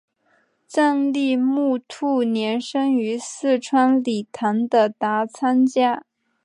[0.65, 6.03] 藏历木兔年生于四川理塘的达仓家。